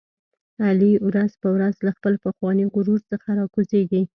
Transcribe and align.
علي 0.65 0.91
ورځ 1.07 1.31
په 1.41 1.47
ورځ 1.55 1.75
له 1.85 1.91
خپل 1.97 2.13
پخواني 2.23 2.65
غرور 2.73 3.01
څخه 3.11 3.29
را 3.39 3.45
کوزېږي. 3.53 4.01